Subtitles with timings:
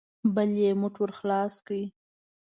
[0.35, 1.79] بل يې موټ ور خلاص کړ.